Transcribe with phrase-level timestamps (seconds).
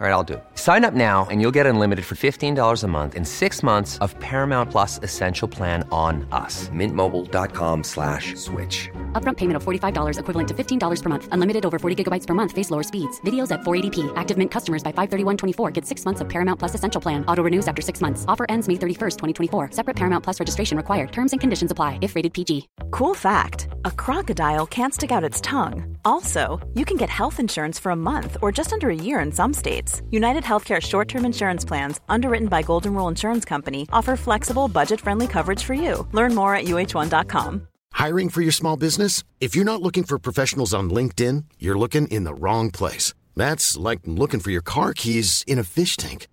[0.00, 0.44] All right, I'll do it.
[0.54, 4.16] Sign up now and you'll get unlimited for $15 a month in six months of
[4.20, 6.68] Paramount Plus Essential Plan on us.
[6.68, 8.88] Mintmobile.com slash switch.
[9.20, 11.28] Upfront payment of $45 equivalent to $15 per month.
[11.32, 12.52] Unlimited over 40 gigabytes per month.
[12.52, 13.20] Face lower speeds.
[13.22, 14.12] Videos at 480p.
[14.14, 17.24] Active Mint customers by 531.24 get six months of Paramount Plus Essential Plan.
[17.26, 18.24] Auto renews after six months.
[18.28, 19.16] Offer ends May 31st,
[19.50, 19.72] 2024.
[19.72, 21.10] Separate Paramount Plus registration required.
[21.10, 22.68] Terms and conditions apply if rated PG.
[22.92, 25.96] Cool fact a crocodile can't stick out its tongue.
[26.04, 29.32] Also, you can get health insurance for a month or just under a year in
[29.32, 29.87] some states.
[30.10, 35.00] United Healthcare short term insurance plans, underwritten by Golden Rule Insurance Company, offer flexible, budget
[35.00, 36.06] friendly coverage for you.
[36.12, 37.68] Learn more at uh1.com.
[37.92, 39.24] Hiring for your small business?
[39.40, 43.14] If you're not looking for professionals on LinkedIn, you're looking in the wrong place.
[43.34, 46.28] That's like looking for your car keys in a fish tank.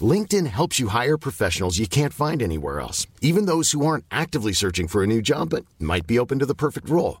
[0.00, 4.52] LinkedIn helps you hire professionals you can't find anywhere else, even those who aren't actively
[4.52, 7.20] searching for a new job but might be open to the perfect role.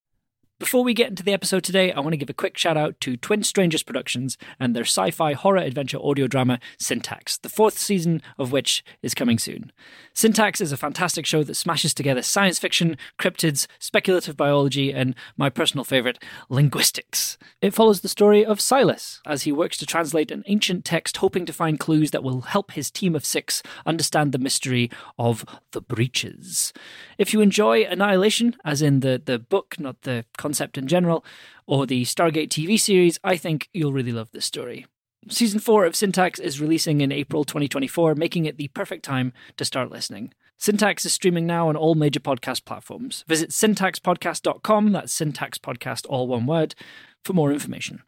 [0.61, 2.99] Before we get into the episode today, I want to give a quick shout out
[2.99, 7.79] to Twin Strangers Productions and their sci fi horror adventure audio drama Syntax, the fourth
[7.79, 9.71] season of which is coming soon.
[10.13, 15.49] Syntax is a fantastic show that smashes together science fiction, cryptids, speculative biology, and my
[15.49, 17.39] personal favourite, linguistics.
[17.59, 21.47] It follows the story of Silas as he works to translate an ancient text, hoping
[21.47, 25.81] to find clues that will help his team of six understand the mystery of the
[25.81, 26.71] breaches.
[27.17, 31.23] If you enjoy Annihilation, as in the, the book, not the concept in general,
[31.65, 34.85] or the Stargate TV series, I think you'll really love this story.
[35.29, 39.63] Season 4 of Syntax is releasing in April 2024, making it the perfect time to
[39.63, 40.33] start listening.
[40.57, 43.23] Syntax is streaming now on all major podcast platforms.
[43.27, 46.75] Visit syntaxpodcast.com, that's Syntax Podcast, all one word,
[47.23, 48.01] for more information.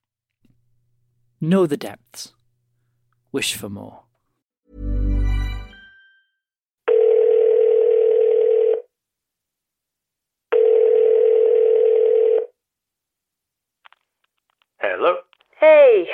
[1.39, 2.33] Know the depths.
[3.31, 4.02] Wish for more.
[14.85, 15.15] Hello.
[15.61, 16.09] Hey.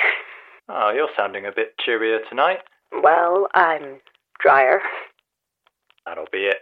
[0.68, 2.58] Oh, you're sounding a bit cheerier tonight.
[3.02, 3.98] Well, I'm
[4.40, 4.80] drier.
[6.06, 6.58] That'll be it.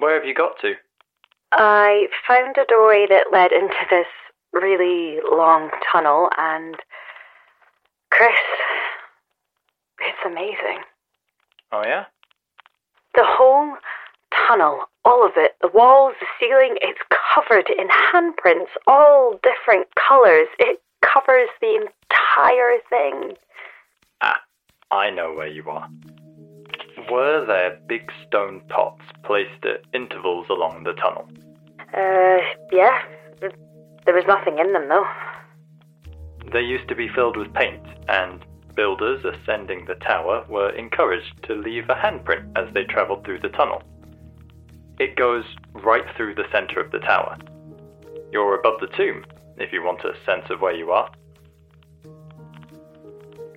[0.00, 0.72] Where have you got to?
[1.52, 4.06] I found a doorway that led into this
[4.54, 6.76] really long tunnel, and
[8.10, 8.30] Chris,
[10.00, 10.80] it's amazing.
[11.72, 12.06] Oh, yeah?
[13.14, 13.76] The whole
[14.48, 17.00] tunnel, all of it, the walls, the ceiling, it's
[17.34, 20.48] covered in handprints, all different colours.
[20.58, 23.36] It covers the entire thing.
[24.20, 24.40] Ah,
[24.90, 25.88] I know where you are.
[27.10, 31.28] Were there big stone pots placed at intervals along the tunnel?
[31.94, 32.38] Uh,
[32.72, 33.02] yeah.
[33.40, 35.06] There was nothing in them, though.
[36.52, 41.54] They used to be filled with paint, and builders ascending the tower were encouraged to
[41.54, 43.82] leave a handprint as they travelled through the tunnel.
[44.98, 47.36] It goes right through the centre of the tower.
[48.32, 49.24] You're above the tomb,
[49.58, 51.10] if you want a sense of where you are.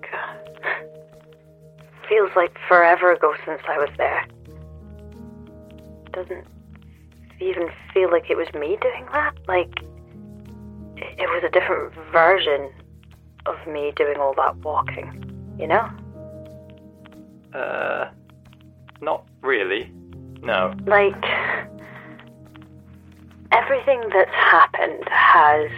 [0.01, 0.40] God.
[2.07, 4.25] Feels like forever ago since I was there.
[6.12, 6.48] Doesn't
[7.40, 9.34] even feel like it was me doing that.
[9.48, 9.84] Like,
[10.98, 12.69] it was a different version
[13.46, 15.90] of me doing all that walking, you know?
[17.54, 18.10] Uh,
[19.01, 19.92] not really.
[20.42, 20.75] No.
[20.86, 21.24] Like,
[23.51, 24.69] everything that's happened
[25.07, 25.69] has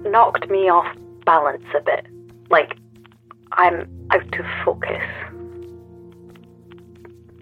[0.00, 2.06] knocked me off balance a bit.
[2.50, 2.76] Like,
[3.52, 5.02] I'm out of focus.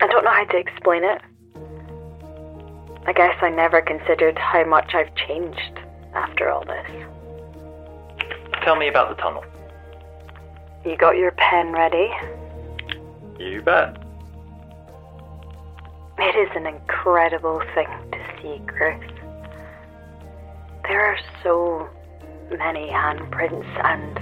[0.00, 1.20] I don't know how to explain it.
[3.06, 5.78] I guess I never considered how much I've changed
[6.14, 6.86] after all this.
[8.62, 9.44] Tell me about the tunnel.
[10.86, 12.10] You got your pen ready?
[13.38, 13.98] You bet.
[16.18, 19.00] It is an incredible thing to see, Chris.
[20.86, 21.88] There are so
[22.50, 24.18] many handprints and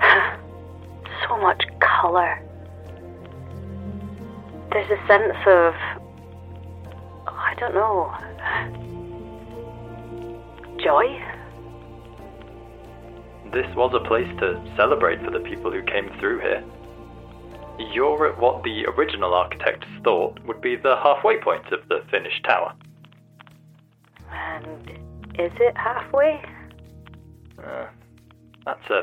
[1.26, 2.42] so much colour.
[4.70, 5.74] There's a sense of.
[7.26, 8.14] I don't know.
[10.84, 11.18] Joy?
[13.52, 16.62] This was a place to celebrate for the people who came through here.
[17.78, 22.44] You're at what the original architects thought would be the halfway point of the finished
[22.44, 22.74] tower.
[24.30, 25.07] And
[25.38, 26.42] is it halfway?
[27.62, 27.86] Uh,
[28.64, 29.02] that's a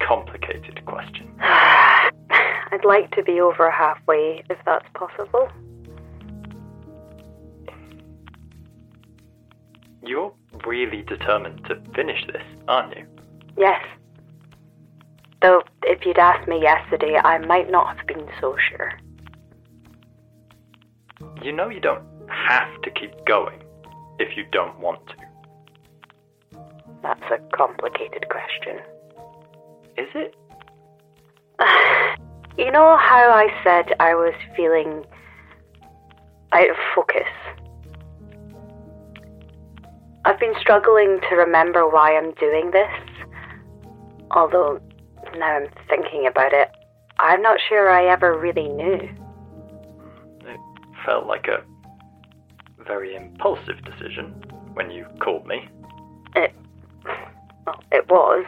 [0.00, 1.30] complicated question.
[1.40, 5.50] I'd like to be over halfway if that's possible.
[10.04, 10.32] You're
[10.66, 13.06] really determined to finish this, aren't you?
[13.56, 13.82] Yes.
[15.40, 18.92] Though, if you'd asked me yesterday, I might not have been so sure.
[21.42, 23.62] You know you don't have to keep going
[24.18, 25.31] if you don't want to.
[27.02, 28.78] That's a complicated question.
[29.96, 30.34] Is it?
[32.58, 35.06] You know how I said I was feeling
[36.52, 37.22] out of focus?
[40.26, 42.90] I've been struggling to remember why I'm doing this.
[44.32, 44.80] Although,
[45.38, 46.68] now I'm thinking about it,
[47.18, 49.08] I'm not sure I ever really knew.
[50.40, 50.60] It
[51.06, 51.64] felt like a
[52.84, 54.44] very impulsive decision
[54.74, 55.68] when you called me.
[57.92, 58.08] It.
[58.08, 58.46] Was.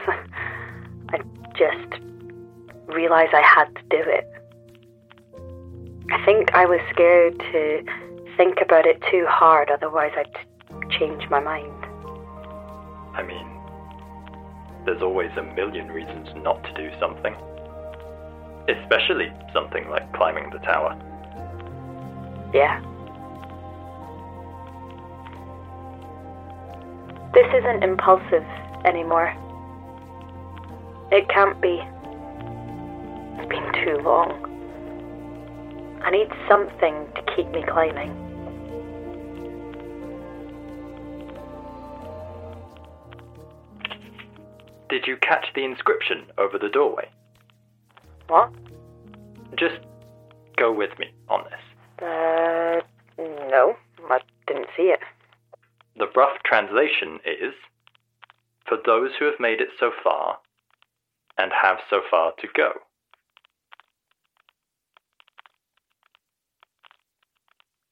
[1.10, 1.18] I
[1.56, 2.00] just
[2.86, 4.30] realised I had to do it.
[6.10, 7.84] I think I was scared to
[8.36, 11.72] think about it too hard, otherwise, I'd change my mind.
[13.14, 13.46] I mean,
[14.86, 17.34] there's always a million reasons not to do something.
[18.68, 20.96] Especially something like climbing the tower.
[22.52, 22.80] Yeah.
[27.34, 28.44] This isn't impulsive
[28.84, 29.34] anymore.
[31.10, 31.80] It can't be.
[33.38, 34.50] It's been too long.
[36.02, 38.12] I need something to keep me climbing.
[44.88, 47.08] Did you catch the inscription over the doorway?
[48.28, 48.52] What?
[49.56, 49.80] Just
[50.56, 52.04] go with me on this.
[52.06, 52.80] Uh,
[53.18, 53.76] no,
[54.10, 55.00] I didn't see it.
[55.96, 57.54] The rough translation is
[58.68, 60.38] For those who have made it so far
[61.38, 62.72] and have so far to go.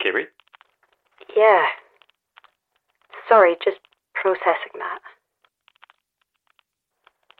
[0.00, 0.26] Kiri?
[1.36, 1.66] Yeah.
[3.28, 3.78] Sorry, just
[4.14, 4.98] processing that.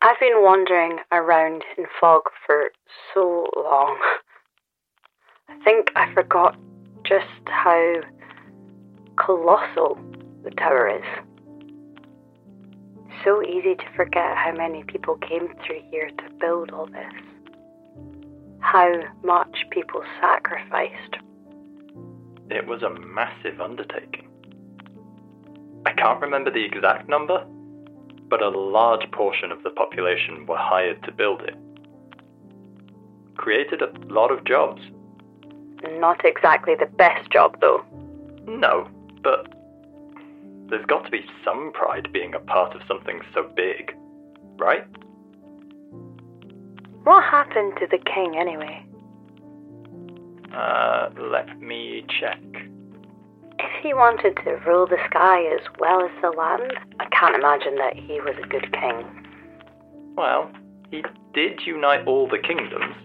[0.02, 2.70] I've been wandering around in fog for
[3.14, 3.98] so long.
[5.48, 6.56] I think I forgot
[7.04, 8.00] just how
[9.16, 9.98] colossal
[10.44, 11.31] the tower is.
[13.24, 17.12] So easy to forget how many people came through here to build all this.
[18.58, 18.92] How
[19.22, 21.16] much people sacrificed.
[22.50, 24.28] It was a massive undertaking.
[25.86, 27.44] I can't remember the exact number,
[28.28, 31.54] but a large portion of the population were hired to build it.
[33.36, 34.82] Created a lot of jobs.
[35.98, 37.84] Not exactly the best job, though.
[38.46, 38.88] No,
[39.22, 39.51] but
[40.72, 43.94] there's got to be some pride being a part of something so big,
[44.58, 44.86] right?
[47.04, 48.82] What happened to the king, anyway?
[50.54, 52.40] Uh, let me check.
[53.58, 57.74] If he wanted to rule the sky as well as the land, I can't imagine
[57.76, 59.26] that he was a good king.
[60.16, 60.50] Well,
[60.90, 62.96] he did unite all the kingdoms,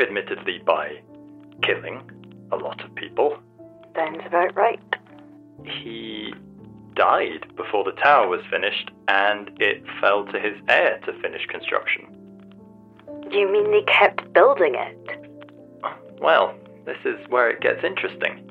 [0.00, 1.00] admittedly by
[1.62, 2.00] killing
[2.52, 3.38] a lot of people.
[3.96, 4.80] Sounds about right.
[5.64, 6.32] He
[6.94, 12.06] died before the tower was finished, and it fell to his heir to finish construction.
[13.30, 15.20] You mean they kept building it?
[16.20, 18.50] Well, this is where it gets interesting.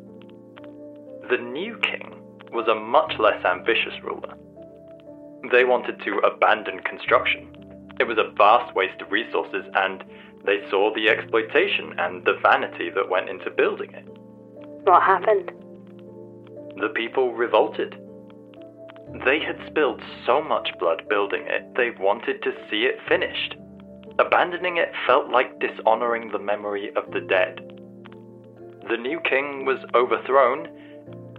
[1.30, 2.14] The new king
[2.52, 4.34] was a much less ambitious ruler.
[5.52, 7.48] They wanted to abandon construction.
[8.00, 10.04] It was a vast waste of resources, and
[10.46, 14.06] they saw the exploitation and the vanity that went into building it.
[14.84, 15.52] What happened?
[16.80, 17.96] The people revolted.
[19.26, 23.56] They had spilled so much blood building it, they wanted to see it finished.
[24.20, 27.62] Abandoning it felt like dishonoring the memory of the dead.
[28.90, 30.68] The new king was overthrown,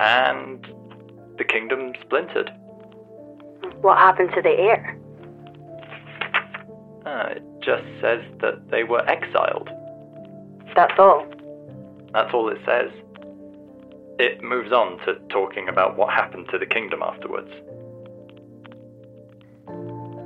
[0.00, 0.66] and
[1.38, 2.50] the kingdom splintered.
[3.80, 4.98] What happened to the heir?
[7.06, 9.70] Uh, it just says that they were exiled.
[10.74, 11.26] That's all.
[12.12, 12.90] That's all it says.
[14.18, 17.50] It moves on to talking about what happened to the kingdom afterwards.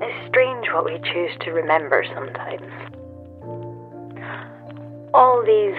[0.00, 2.72] It's strange what we choose to remember sometimes.
[5.12, 5.76] All these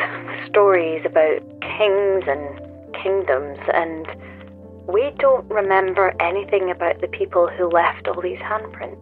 [0.47, 2.61] stories about kings and
[2.93, 4.05] kingdoms, and
[4.87, 8.99] we don't remember anything about the people who left all these handprints.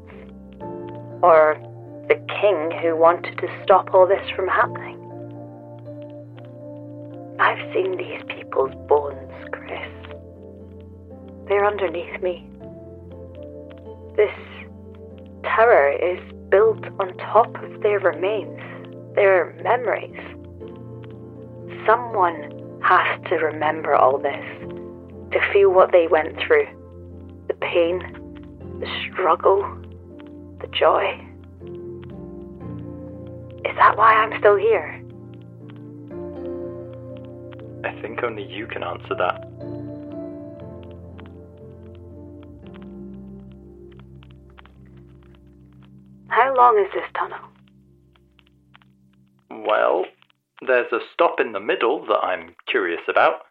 [1.21, 1.57] Or
[2.07, 4.97] the king who wanted to stop all this from happening.
[7.39, 9.89] I've seen these people's bones, Chris.
[11.47, 12.45] They're underneath me.
[14.15, 14.31] This
[15.43, 18.59] tower is built on top of their remains,
[19.15, 20.19] their memories.
[21.85, 24.45] Someone has to remember all this,
[25.31, 26.67] to feel what they went through
[27.47, 27.99] the pain,
[28.79, 29.61] the struggle,
[30.59, 31.05] the joy.
[33.69, 35.00] Is that why I'm still here?
[37.83, 39.47] I think only you can answer that.
[46.27, 47.39] How long is this tunnel?
[49.49, 50.05] Well,
[50.65, 53.41] there's a stop in the middle that I'm curious about.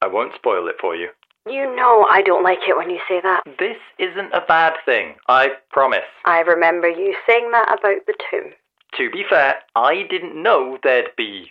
[0.00, 1.08] I won't spoil it for you.
[1.48, 3.42] You know I don't like it when you say that.
[3.58, 6.00] This isn't a bad thing, I promise.
[6.24, 8.52] I remember you saying that about the tomb.
[8.98, 11.50] To be fair, I didn't know there'd be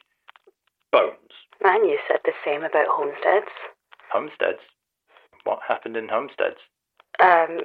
[0.92, 1.18] bones.
[1.64, 3.52] And you said the same about homesteads.
[4.12, 4.60] Homesteads?
[5.44, 6.58] What happened in homesteads?
[7.20, 7.62] Um,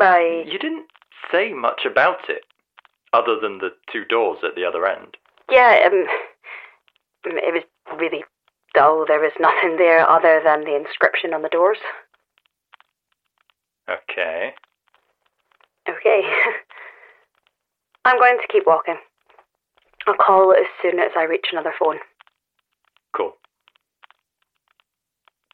[0.00, 0.44] I.
[0.46, 0.86] You didn't
[1.30, 2.44] say much about it,
[3.12, 5.16] other than the two doors at the other end.
[5.50, 6.06] Yeah, um,
[7.24, 7.64] it was
[7.98, 8.24] really
[8.74, 9.04] dull.
[9.06, 11.78] There was nothing there other than the inscription on the doors.
[13.88, 14.54] Okay.
[15.88, 16.20] Okay.
[18.04, 18.96] I'm going to keep walking.
[20.06, 21.98] I'll call as soon as I reach another phone.
[23.16, 23.32] Cool.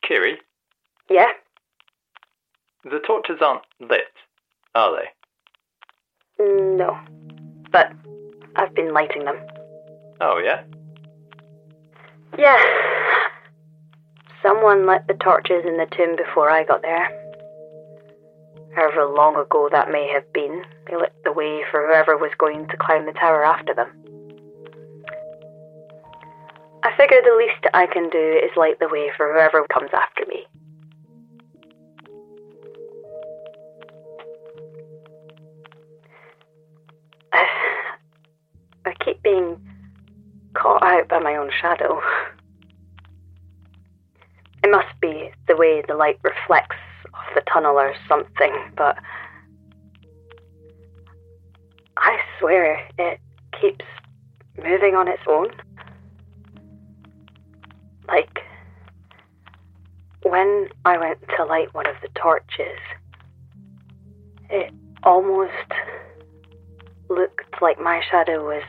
[0.07, 0.39] Kiri,
[1.09, 1.33] Yeah?
[2.85, 4.13] the torches aren't lit,
[4.75, 6.45] are they?
[6.77, 6.99] No.
[7.71, 7.93] But
[8.57, 9.37] I've been lighting them.
[10.21, 10.63] Oh, yeah?
[12.39, 12.57] Yeah.
[14.43, 17.09] Someone lit the torches in the tomb before I got there.
[18.75, 22.67] However long ago that may have been, they lit the way for whoever was going
[22.69, 23.89] to climb the tower after them.
[26.83, 30.25] I figure the least I can do is light the way for whoever comes after
[30.27, 30.47] me.
[37.33, 39.61] I keep being
[40.55, 42.01] caught out by my own shadow.
[44.63, 46.77] It must be the way the light reflects
[47.13, 48.97] off the tunnel or something, but
[51.99, 53.21] I swear it
[53.61, 53.85] keeps
[54.57, 55.51] moving on its own.
[58.11, 58.41] Like
[60.23, 62.81] when I went to light one of the torches,
[64.51, 64.75] it
[65.05, 65.53] almost
[67.09, 68.65] looked like my shadow was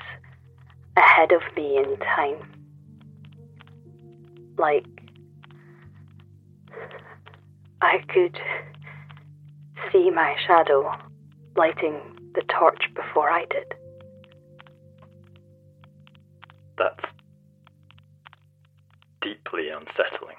[0.95, 2.37] ahead of me in time.
[4.59, 4.85] Like
[7.81, 8.37] I could
[9.91, 10.95] see my shadow
[11.55, 11.99] lighting
[12.35, 13.73] the torch before I did.
[16.77, 17.10] That's
[19.21, 20.37] deeply unsettling.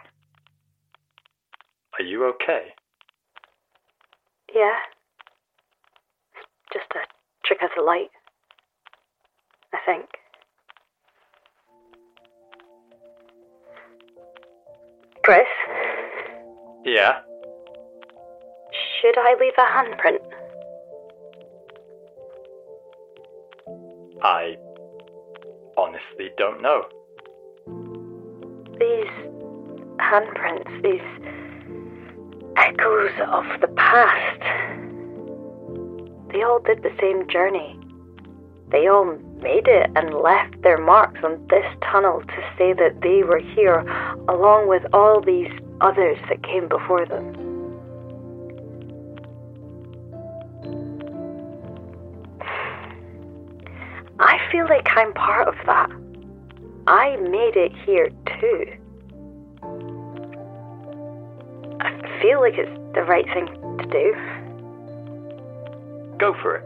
[1.98, 2.74] Are you okay?
[4.54, 4.78] Yeah.
[6.72, 7.00] Just a
[7.46, 8.10] trick of the light.
[9.74, 10.06] I think.
[15.24, 15.46] Chris,
[16.84, 17.20] Yeah.
[19.00, 20.22] should I leave a handprint?
[24.22, 24.56] I
[25.76, 26.88] honestly don't know.
[30.12, 31.00] Handprints, these
[32.56, 34.40] echoes of the past,
[36.30, 37.78] they all did the same journey.
[38.70, 43.22] They all made it and left their marks on this tunnel to say that they
[43.22, 43.80] were here
[44.28, 45.50] along with all these
[45.80, 47.38] others that came before them.
[54.18, 55.90] I feel like I'm part of that.
[56.86, 58.81] I made it here too.
[62.22, 63.46] Feel like it's the right thing
[63.78, 64.14] to do.
[66.18, 66.64] Go for it.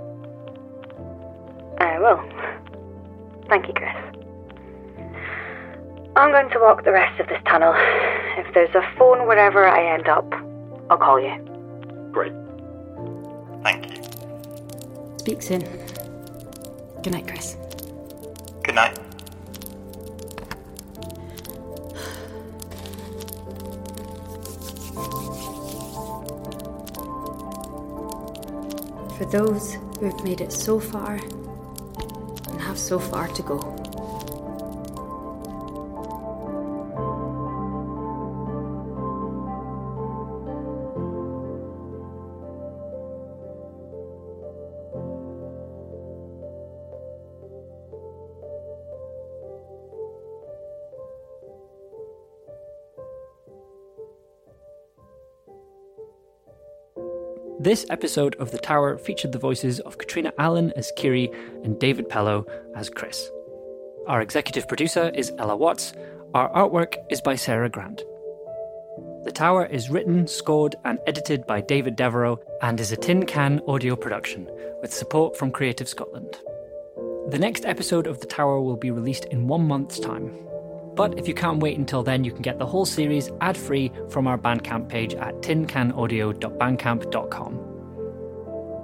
[1.80, 2.20] Uh, I will.
[3.48, 3.94] Thank you, Chris.
[6.16, 7.74] I'm going to walk the rest of this tunnel.
[8.38, 10.30] If there's a phone wherever I end up,
[10.90, 11.34] I'll call you.
[12.12, 12.32] Great.
[13.62, 14.02] Thank you.
[15.18, 15.60] Speak soon.
[17.02, 17.56] Good night, Chris.
[18.62, 18.98] Good night.
[29.16, 33.85] For those who have made it so far and have so far to go.
[57.66, 61.28] This episode of The Tower featured the voices of Katrina Allen as Kiri
[61.64, 62.46] and David Pellow
[62.76, 63.28] as Chris.
[64.06, 65.92] Our executive producer is Ella Watts.
[66.32, 68.04] Our artwork is by Sarah Grant.
[69.24, 73.60] The Tower is written, scored, and edited by David Devereux and is a tin can
[73.66, 74.48] audio production
[74.80, 76.38] with support from Creative Scotland.
[77.30, 80.45] The next episode of The Tower will be released in one month's time.
[80.96, 83.92] But if you can't wait until then, you can get the whole series ad free
[84.08, 87.60] from our Bandcamp page at tincanaudio.bandcamp.com.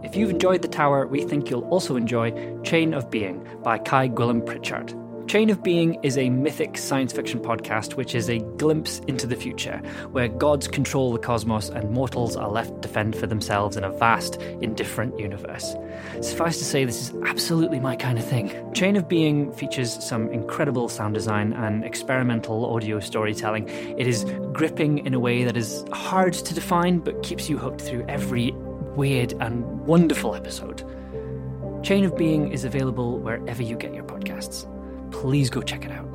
[0.05, 4.09] If you've enjoyed The Tower, we think you'll also enjoy Chain of Being by Kai
[4.09, 4.93] Gwilym Pritchard.
[5.27, 9.37] Chain of Being is a mythic science fiction podcast which is a glimpse into the
[9.37, 9.79] future,
[10.11, 13.91] where gods control the cosmos and mortals are left to fend for themselves in a
[13.91, 15.75] vast, indifferent universe.
[16.21, 18.73] Suffice to say, this is absolutely my kind of thing.
[18.75, 23.69] Chain of Being features some incredible sound design and experimental audio storytelling.
[23.69, 27.81] It is gripping in a way that is hard to define but keeps you hooked
[27.81, 28.53] through every
[28.97, 30.85] weird and wonderful episode.
[31.83, 34.72] Chain of Being is available wherever you get your podcasts
[35.13, 36.09] please go check it out.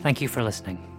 [0.00, 0.93] Thank you for listening.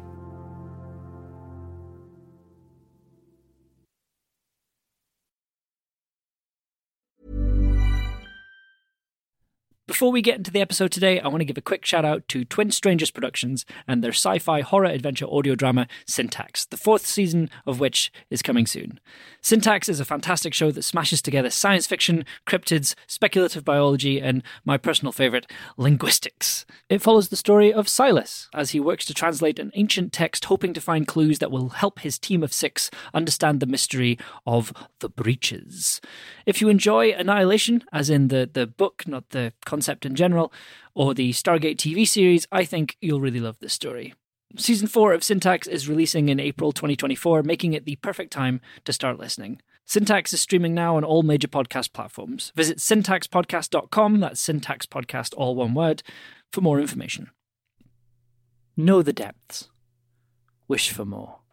[9.96, 12.28] Before we get into the episode today, I want to give a quick shout out
[12.28, 17.06] to Twin Strangers Productions and their sci fi horror adventure audio drama, Syntax, the fourth
[17.06, 19.00] season of which is coming soon.
[19.42, 24.78] Syntax is a fantastic show that smashes together science fiction, cryptids, speculative biology, and my
[24.78, 26.66] personal favourite, linguistics.
[26.90, 30.74] It follows the story of Silas as he works to translate an ancient text, hoping
[30.74, 35.08] to find clues that will help his team of six understand the mystery of the
[35.08, 36.02] breaches.
[36.46, 39.54] If you enjoy Annihilation, as in the, the book, not the
[39.86, 40.52] concept in general,
[40.96, 44.16] or the Stargate TV series, I think you'll really love this story.
[44.58, 48.94] Season 4 of Syntax is releasing in April 2024, making it the perfect time to
[48.94, 49.62] start listening.
[49.86, 52.52] Syntax is streaming now on all major podcast platforms.
[52.56, 56.02] Visit syntaxpodcast.com, that's Syntax Podcast, all one word,
[56.52, 57.30] for more information.
[58.76, 59.70] Know the depths.
[60.68, 61.45] Wish for more.